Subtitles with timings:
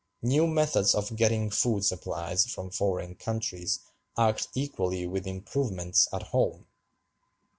[0.23, 3.81] New methods of getting food supplies from foreign countries
[4.17, 6.65] act equally with improvements at home.